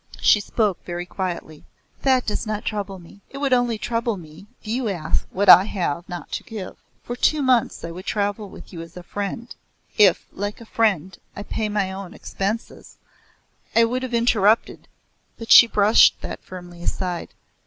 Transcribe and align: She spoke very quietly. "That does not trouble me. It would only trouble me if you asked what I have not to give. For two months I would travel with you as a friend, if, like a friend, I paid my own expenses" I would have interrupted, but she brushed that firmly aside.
She 0.19 0.39
spoke 0.39 0.83
very 0.83 1.05
quietly. 1.05 1.63
"That 2.01 2.25
does 2.25 2.47
not 2.47 2.65
trouble 2.65 2.97
me. 2.97 3.21
It 3.29 3.37
would 3.37 3.53
only 3.53 3.77
trouble 3.77 4.17
me 4.17 4.47
if 4.59 4.65
you 4.67 4.89
asked 4.89 5.27
what 5.29 5.47
I 5.47 5.65
have 5.65 6.09
not 6.09 6.31
to 6.31 6.43
give. 6.43 6.77
For 7.03 7.15
two 7.15 7.43
months 7.43 7.83
I 7.85 7.91
would 7.91 8.07
travel 8.07 8.49
with 8.49 8.73
you 8.73 8.81
as 8.81 8.97
a 8.97 9.03
friend, 9.03 9.55
if, 9.99 10.25
like 10.31 10.59
a 10.59 10.65
friend, 10.65 11.15
I 11.35 11.43
paid 11.43 11.69
my 11.69 11.91
own 11.91 12.15
expenses" 12.15 12.97
I 13.75 13.83
would 13.83 14.01
have 14.01 14.15
interrupted, 14.15 14.87
but 15.37 15.51
she 15.51 15.67
brushed 15.67 16.19
that 16.21 16.41
firmly 16.41 16.81
aside. 16.81 17.35